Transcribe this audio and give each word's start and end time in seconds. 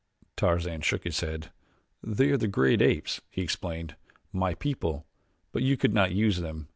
Tarzan 0.35 0.81
shook 0.81 1.03
his 1.03 1.19
head. 1.21 1.51
"They 2.01 2.31
are 2.31 2.37
the 2.37 2.47
great 2.47 2.81
apes," 2.81 3.21
he 3.29 3.43
explained; 3.43 3.95
"my 4.33 4.55
people; 4.55 5.05
but 5.51 5.61
you 5.61 5.77
could 5.77 5.93
not 5.93 6.11
use 6.11 6.37
them. 6.39 6.69